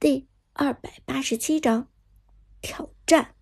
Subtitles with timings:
[0.00, 1.90] 第二百八十七章
[2.62, 3.34] 挑战。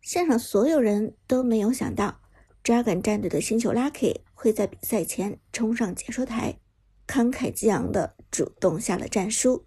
[0.00, 2.22] 现场所有人都没有想到
[2.64, 6.58] ，Dragon 战队的星球 Lucky 会在比赛前冲上解说台，
[7.06, 9.66] 慷慨激昂的主动下了战书。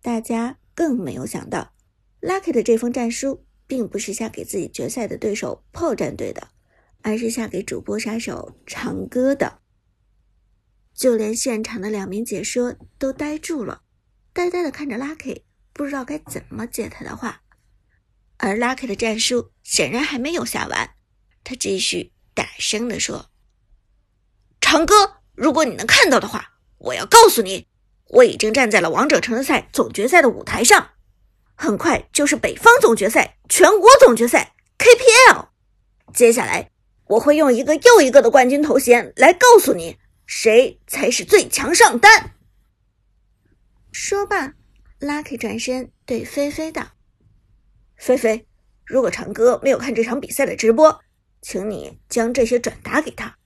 [0.00, 1.74] 大家更没有想到
[2.22, 6.48] ，Lucky 的这封战书并不是下给自己决赛的对手炮战队的，
[7.02, 9.60] 而是下给主播杀手长歌的。
[10.94, 13.82] 就连现场的两名解说都呆住了。
[14.40, 15.42] 呆呆的看着 Lucky，
[15.74, 17.42] 不知道该怎么接他的话。
[18.38, 20.94] 而 Lucky 的战术显然还没有下完，
[21.44, 23.30] 他继续大声的说
[24.58, 24.94] ：“长哥，
[25.34, 27.66] 如果你能看到的话，我要告诉你，
[28.06, 30.92] 我已经站在了王者城市赛总决赛的舞台上，
[31.54, 35.48] 很快就是北方总决赛、全国总决赛、KPL。
[36.14, 36.70] 接下来，
[37.08, 42.36] 我会用一个又一个的冠军头衔来告诉你，谁才是最强上单。”
[43.92, 44.54] 说罢
[45.00, 46.92] ，Lucky 转身对菲菲道
[47.96, 48.46] ：“菲菲，
[48.84, 51.02] 如果长歌没有看这场比赛的直播，
[51.42, 53.36] 请你将这些转达给他。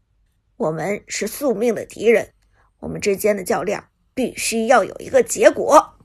[0.56, 2.34] 我们是宿命的敌人，
[2.80, 5.98] 我们之间的较量必须要有一个结果。”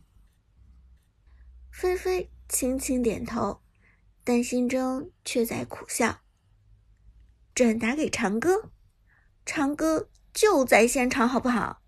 [1.69, 3.61] 菲菲轻轻点头，
[4.23, 6.21] 但心中却在苦笑。
[7.53, 8.71] 转达给长歌，
[9.45, 11.81] 长歌就在现场，好不好？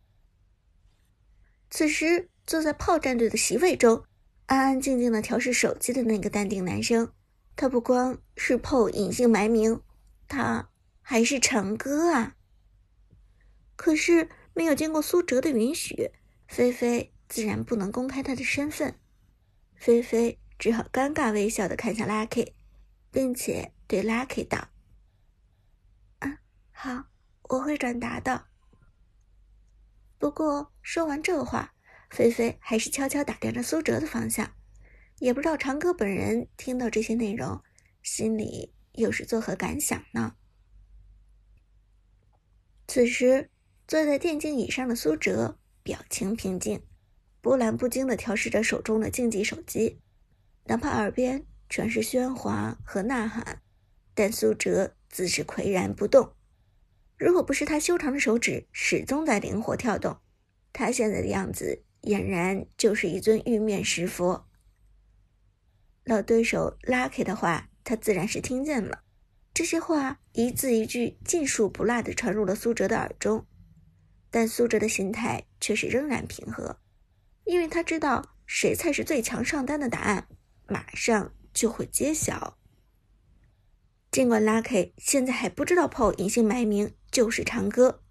[1.69, 2.27] 此时。
[2.45, 4.03] 坐在炮战队的席位中，
[4.47, 7.13] 安安静静的调试手机的那个淡定男生，
[7.55, 9.81] 他不光是炮隐姓埋名，
[10.27, 10.69] 他
[11.01, 12.35] 还是长歌啊。
[13.75, 16.11] 可是没有经过苏哲的允许，
[16.47, 18.99] 菲菲自然不能公开他的身份。
[19.75, 22.53] 菲菲只好尴尬微笑的看向 Lucky，
[23.11, 24.67] 并且对 Lucky 道
[26.19, 26.39] ：“啊，
[26.71, 27.05] 好，
[27.43, 28.45] 我会转达的。
[30.17, 31.73] 不过说完这话。”
[32.11, 34.51] 菲菲还是悄悄打量着苏哲的方向，
[35.19, 37.63] 也不知道长歌本人听到这些内容，
[38.03, 40.35] 心里又是作何感想呢？
[42.85, 43.49] 此时，
[43.87, 46.83] 坐在电竞椅上的苏哲表情平静，
[47.39, 50.01] 波澜不惊的调试着手中的竞技手机，
[50.65, 53.61] 哪怕耳边全是喧哗和呐喊，
[54.13, 56.33] 但苏哲自是岿然不动。
[57.17, 60.19] 如果不是他修长的手指始终在灵活跳动，
[60.73, 61.85] 他现在的样子。
[62.01, 64.47] 俨然就是一尊玉面石佛。
[66.03, 69.03] 老对手 Lucky 的话，他自然是听见了。
[69.53, 73.45] 这些话一字一句、尽数不落的传入了苏哲的耳中，
[74.31, 76.79] 但苏哲的心态却是仍然平和，
[77.43, 80.27] 因为他知道谁才是最强上单的答案，
[80.67, 82.57] 马上就会揭晓。
[84.09, 88.01] 尽管 Lucky 现在还不知道 PO 隐姓埋名就是长歌，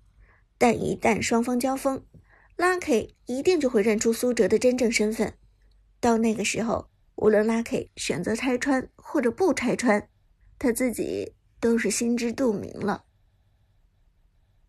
[0.56, 2.06] 但一旦双方交锋
[2.60, 5.38] ，Lucky 一定就会认出苏哲的真正身份，
[5.98, 10.10] 到那个时候，无论 Lucky 选择拆穿或者不拆穿，
[10.58, 13.06] 他自己都是心知肚明了。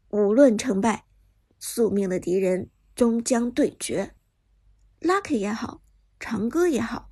[0.08, 1.04] 无论成败，
[1.60, 4.16] 宿命的敌人终将对决。
[5.02, 5.82] Lucky 也好，
[6.18, 7.10] 长歌也好，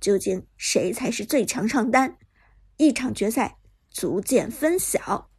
[0.00, 2.16] 究竟谁才是最强上单？
[2.78, 3.58] 一场决赛
[3.90, 5.30] 逐渐分晓。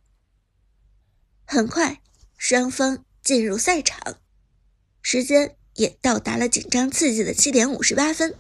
[1.46, 2.02] 很快，
[2.38, 4.23] 双方进入赛场。
[5.03, 8.36] 时间也到达了紧张刺激的七点五十八分，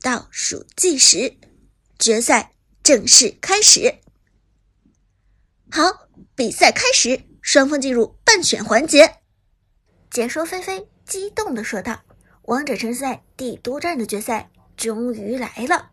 [0.00, 1.36] 倒数计时，
[1.98, 2.52] 决赛
[2.82, 3.98] 正式开始。
[5.70, 9.16] 好，比赛开始，双方进入半选环节。
[10.10, 12.02] 解说菲菲激动的说道
[12.44, 15.90] ：“王者城赛帝都站的决赛终于来了。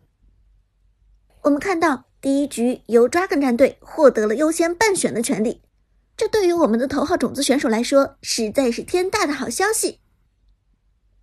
[1.42, 5.62] 我们看到第一局由 Dragon 战队获得了优先半选的权利。”
[6.22, 10.00] 这对于我们的头号种子选手来说，实在是天大的好消息。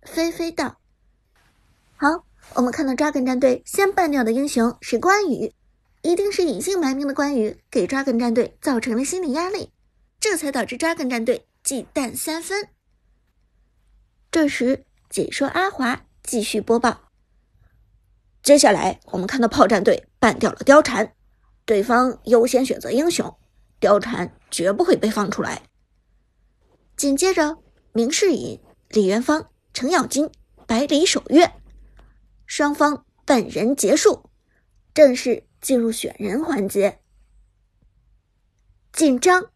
[0.03, 0.81] 菲菲道
[1.95, 5.53] ：“好，我们看到抓根战队先办掉的英雄是关羽，
[6.01, 9.71] 一定是隐姓埋名的关羽给抓根战队造成了心理压力，
[10.19, 12.67] 这才导致抓根战队忌惮三分。”
[14.29, 17.03] 这时，解说阿华继续播报
[18.43, 21.13] ：“接下来，我们看到炮战队办掉了貂蝉，
[21.63, 23.33] 对方优先选择英雄。”
[23.79, 25.63] 貂蝉绝不会被放出来。
[26.97, 27.57] 紧接着，
[27.93, 28.59] 明世隐、
[28.89, 30.29] 李元芳、程咬金、
[30.67, 31.49] 百里守约，
[32.45, 34.29] 双方本人结束，
[34.93, 36.99] 正式进入选人环节。
[38.91, 39.49] 紧张，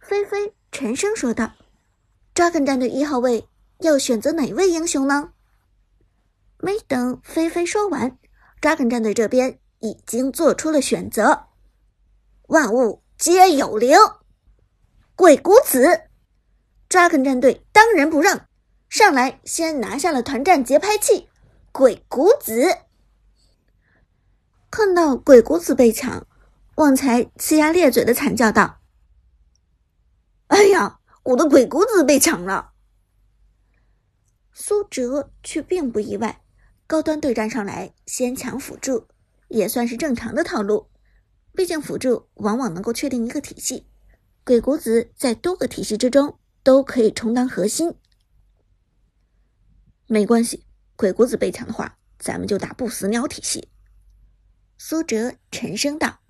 [0.00, 1.54] 菲菲沉声说道
[2.34, 3.48] ：“Dragon 战队一号位
[3.80, 5.32] 要选择哪位英雄呢？”
[6.60, 8.16] 没等菲菲说完
[8.60, 11.46] ，Dragon 战队这边已经做出了选择。
[12.46, 13.02] 万物。
[13.18, 13.98] 皆有灵，
[15.16, 16.02] 鬼谷子
[16.88, 18.46] ，Dragon 战队当仁不让，
[18.88, 21.28] 上来先拿下了团战节拍器
[21.72, 22.78] 鬼谷子。
[24.70, 26.28] 看到鬼谷子被抢，
[26.76, 28.78] 旺财呲牙咧嘴的惨叫道
[30.46, 32.70] ：“哎呀，我的鬼谷子被抢了！”
[34.54, 36.40] 苏哲却并不意外，
[36.86, 39.08] 高端对战上来先抢辅助，
[39.48, 40.88] 也算是正常的套路。
[41.58, 43.88] 毕竟辅助往往能够确定一个体系，
[44.44, 47.96] 鬼谷子在多个体系之中都可以充当核心。
[50.06, 50.64] 没关系，
[50.94, 53.70] 鬼谷子被抢的话，咱们就打不死鸟体系。
[54.76, 56.20] 苏哲沉声道。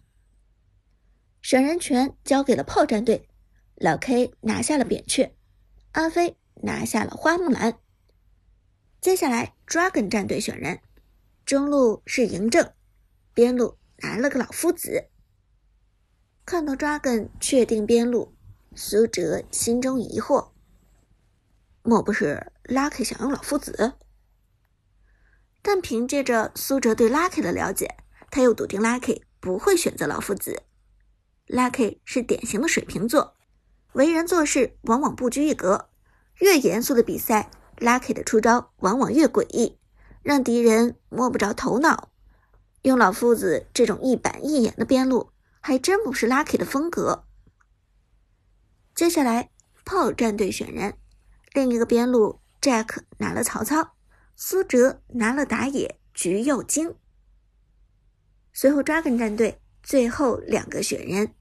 [1.43, 3.29] 选人权交给了炮战队，
[3.75, 5.35] 老 K 拿下了扁鹊，
[5.93, 7.79] 阿飞拿下了花木兰。
[8.99, 10.81] 接下来，Dragon 战队选人，
[11.45, 12.73] 中路是嬴政，
[13.35, 15.11] 边路来了个老夫子。
[16.49, 18.33] 看到 Dragon 确定边路，
[18.75, 20.49] 苏哲心中疑惑：
[21.83, 23.93] 莫不是 Lucky 想用老夫子？
[25.61, 27.99] 但凭借着苏哲对 Lucky 的了解，
[28.31, 30.63] 他又笃定 Lucky 不会选择老夫子。
[31.49, 33.37] Lucky 是典型的水瓶座，
[33.93, 35.91] 为人做事往往不拘一格，
[36.39, 37.51] 越严肃的比赛。
[37.77, 39.77] Lucky 的出招往往越诡异，
[40.23, 42.09] 让敌人摸不着头脑。
[42.81, 45.31] 用老夫子这种一板一眼的边路，
[45.69, 47.27] 还真不是 Lucky 的风格。
[48.95, 49.51] 接下来，
[49.85, 50.97] 炮战队选人，
[51.53, 53.93] 另一个边路 Jack 拿了曹操，
[54.35, 56.95] 苏哲拿了打野橘右京。
[58.51, 61.35] 随后，Dragon 战队最后两个选人，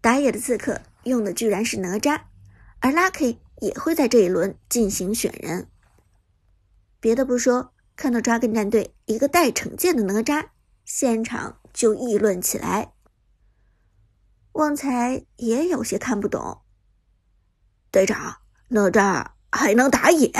[0.00, 2.20] 打野的刺客用的居然是哪吒，
[2.78, 3.38] 而 Lucky。
[3.60, 5.68] 也会在这一轮进行选人。
[7.00, 10.50] 别的不说，看到 Dragon 战队一个带惩戒的哪吒，
[10.84, 12.92] 现场就议论起来。
[14.58, 16.62] 旺财也有些看不懂。
[17.92, 18.38] 队长，
[18.70, 20.32] 哪吒还能打野？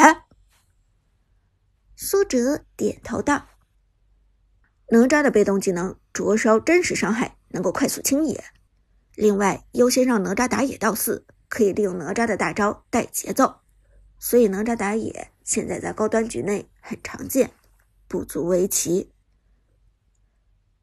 [1.94, 3.46] 苏哲点头道
[4.90, 8.42] ：“哪吒的被动技能灼烧真实伤害，能够快速清野。
[9.14, 13.60] 另外，优先让哪吒打野到四。”可以利用哪吒的大招带节奏，
[14.18, 17.52] 所以哪吒打野现在在高端局内很常见，
[18.06, 19.12] 不足为奇。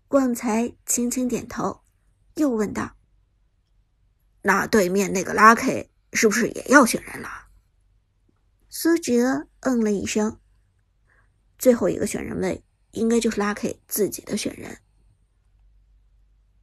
[0.07, 1.81] 旺财轻轻点头，
[2.33, 2.95] 又问道
[4.45, 7.47] ：“那对面那个 Lucky 是不是也要选人了？”
[8.69, 10.39] 苏哲嗯了一声，
[11.57, 14.77] 最后一个选人位应该就是 Lucky 自己的选人。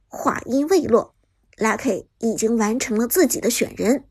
[0.07, 1.13] 话音未落。
[1.57, 4.09] Lucky 已经完成了自己的选人，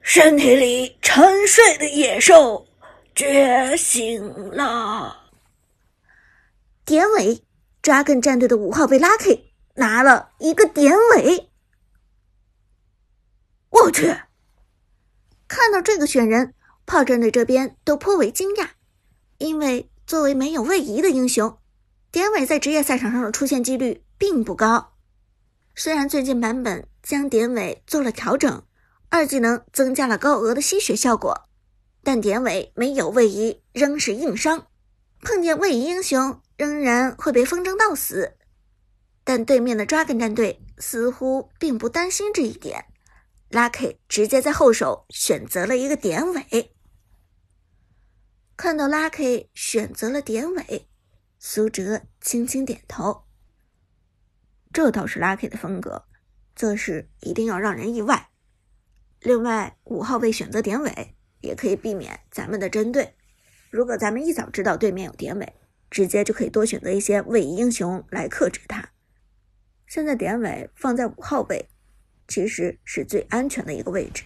[0.00, 2.66] 身体里沉睡的野兽
[3.14, 5.30] 觉醒了。
[6.86, 7.44] 典韦
[7.82, 9.42] ，Dragon 战队的五号被 Lucky
[9.74, 11.50] 拿了一个典韦。
[13.74, 14.06] 我去！
[15.48, 16.54] 看到这个选人，
[16.86, 18.68] 炮战队这边都颇为惊讶，
[19.38, 21.58] 因为作为没有位移的英雄，
[22.12, 24.92] 典韦在职业赛场上的出现几率并不高。
[25.74, 28.62] 虽然最近版本将典韦做了调整，
[29.08, 31.48] 二技能增加了高额的吸血效果，
[32.04, 34.68] 但典韦没有位移仍是硬伤，
[35.20, 38.36] 碰见位移英雄仍然会被风筝到死。
[39.24, 42.84] 但对面的 Dragon 战队似乎并不担心这一点
[43.54, 46.74] ，Lucky 直接在后手选择了一个典韦。
[48.56, 50.88] 看到 Lucky 选择了典韦，
[51.38, 53.26] 苏哲轻轻点头。
[54.72, 56.06] 这倒是 Lucky 的风格，
[56.56, 58.30] 做事一定要让人意外。
[59.20, 63.14] 另外，五号位选择典韦，也可以避免咱们的针对。
[63.70, 65.54] 如果咱们一早知道对面有典韦，
[65.88, 68.90] 直接就可以多选择一些位移英雄来克制他。
[69.86, 71.68] 现在典韦放在五号位，
[72.28, 74.24] 其实是最安全的一个位置。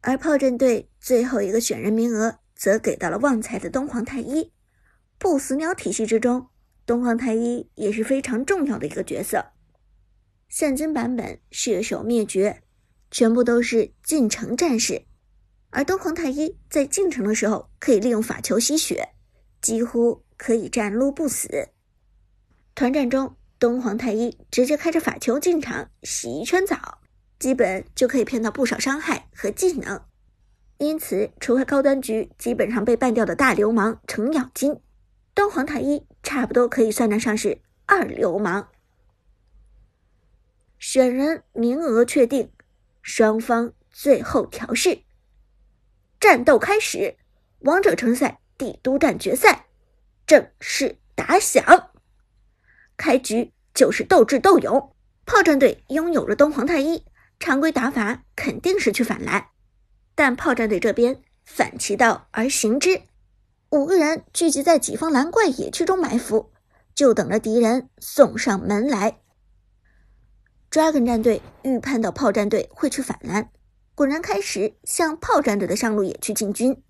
[0.00, 4.52] 而炮阵队最后一个选人名额，则给到了旺财的东皇太一。
[5.18, 6.48] 不死鸟体系之中。
[6.86, 9.52] 东皇太一也是非常重要的一个角色。
[10.48, 12.62] 现今版本血手灭绝，
[13.10, 15.04] 全部都是进城战士，
[15.68, 19.10] 而东皇太一在进城的时候可以利用法球吸血，
[19.60, 21.68] 几乎可以战撸不死。
[22.74, 26.98] 团战中，东皇太一直接开着法球进场洗一圈澡，
[27.38, 30.00] 基本就可以骗到不少伤害和技能。
[30.78, 34.80] 因此，除了高端局基本上被办掉的大流氓程咬金。
[35.34, 38.68] 东皇太一差不多可以算得上是二流氓。
[40.78, 42.52] 选人名额确定，
[43.02, 45.00] 双方最后调试，
[46.20, 47.16] 战斗开始，
[47.60, 49.66] 王者城赛帝都站决赛
[50.26, 51.90] 正式打响。
[52.98, 57.04] 开局就是斗智斗勇，炮战队拥有了东皇太一，
[57.38, 59.46] 常规打法肯定是去反蓝，
[60.14, 63.02] 但炮战队这边反其道而行之，
[63.70, 66.50] 五个人聚集在己方蓝怪野区中埋伏，
[66.94, 69.20] 就等着敌人送上门来。
[70.70, 73.50] Dragon 战队预判到炮战队会去反蓝，
[73.94, 76.82] 果然开始向炮战队的上路野区进军。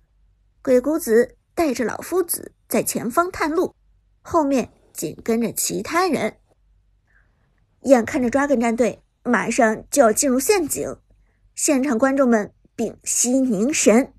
[0.62, 3.74] 鬼谷子带着老夫子在前方探路，
[4.22, 6.36] 后面紧跟着其他人。
[7.82, 10.96] 眼看着 Dragon 战队马上就要进入陷阱，
[11.54, 14.12] 现场观众们屏息凝神。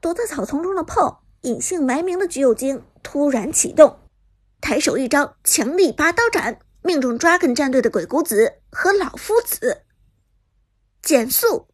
[0.00, 3.98] 躲在草丛中的炮隐姓埋名的橘右京突然启动，
[4.60, 9.82] 抬手一招强力拔刀斩，命中 Dragon 战队的鬼谷子和老夫子。
[11.02, 11.66] 减速，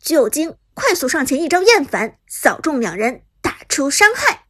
[0.00, 0.56] 橘右京。
[0.78, 4.44] 快速上前，一招厌烦扫中两人，打出伤害。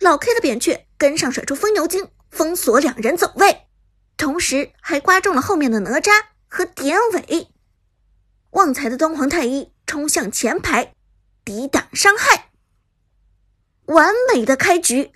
[0.00, 3.68] 老 K 的扁鹊跟上，甩出风牛精，封锁两人走位，
[4.16, 6.10] 同时还刮中了后面的哪吒
[6.48, 7.48] 和典韦。
[8.50, 10.94] 旺财的东皇太一冲向前排，
[11.44, 12.50] 抵挡伤害。
[13.84, 15.12] 完美的开局，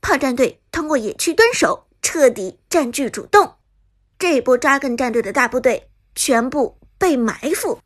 [0.00, 3.56] 炮战队通过野区蹲守，彻底占据主动。
[4.18, 7.80] 这波扎根战队的大部队全部被埋伏。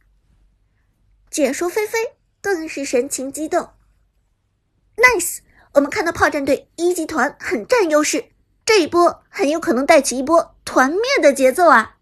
[1.30, 1.98] 解说菲菲
[2.40, 3.70] 更是神情激动。
[4.96, 5.38] Nice，
[5.76, 8.24] 我们看到炮战队一级团很占优势，
[8.64, 11.95] 这一波很有可能带起一波团灭的节奏啊！